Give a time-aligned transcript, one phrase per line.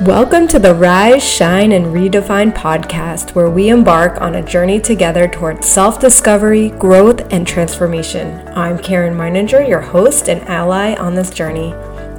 [0.00, 5.28] Welcome to the Rise, Shine, and Redefine podcast, where we embark on a journey together
[5.28, 8.42] towards self discovery, growth, and transformation.
[8.48, 11.72] I'm Caryn Meininger, your host and ally on this journey.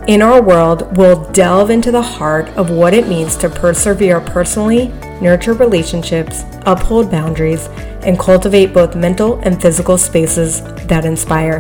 [0.08, 4.88] In our world, we'll delve into the heart of what it means to persevere personally,
[5.22, 7.68] nurture relationships, uphold boundaries,
[8.06, 11.60] and cultivate both mental and physical spaces that inspire.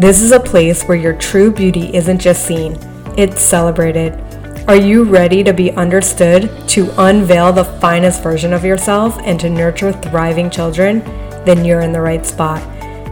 [0.00, 2.76] This is a place where your true beauty isn't just seen,
[3.16, 4.20] it's celebrated.
[4.66, 9.50] Are you ready to be understood, to unveil the finest version of yourself, and to
[9.50, 11.00] nurture thriving children?
[11.44, 12.62] Then you're in the right spot.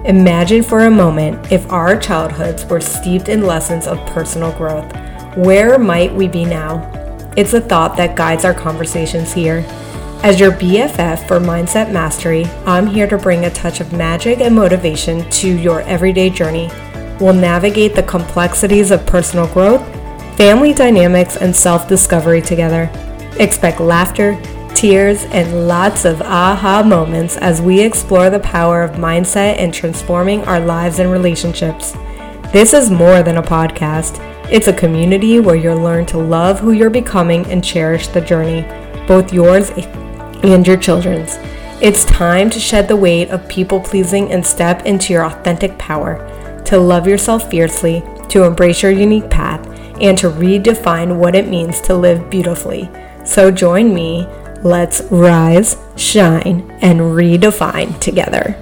[0.07, 4.91] Imagine for a moment if our childhoods were steeped in lessons of personal growth.
[5.37, 6.91] Where might we be now?
[7.37, 9.63] It's a thought that guides our conversations here.
[10.23, 14.55] As your BFF for Mindset Mastery, I'm here to bring a touch of magic and
[14.55, 16.71] motivation to your everyday journey.
[17.21, 20.02] We'll navigate the complexities of personal growth
[20.37, 22.91] family dynamics, and self discovery together.
[23.39, 24.41] Expect laughter,
[24.75, 30.43] tears, and lots of aha moments as we explore the power of mindset and transforming
[30.45, 31.93] our lives and relationships.
[32.53, 34.19] This is more than a podcast,
[34.51, 38.63] it's a community where you'll learn to love who you're becoming and cherish the journey,
[39.07, 41.39] both yours and your children's.
[41.81, 46.63] It's time to shed the weight of people pleasing and step into your authentic power,
[46.67, 51.81] to love yourself fiercely, to embrace your unique path and to redefine what it means
[51.83, 52.91] to live beautifully.
[53.25, 54.27] So join me.
[54.63, 58.57] Let's rise, shine, and redefine together.